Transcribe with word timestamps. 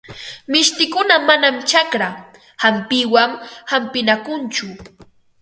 Mishtikuna 0.51 1.15
manam 1.27 1.55
chakra 1.71 2.09
hampiwan 2.61 3.31
hampinakunchu. 3.71 4.65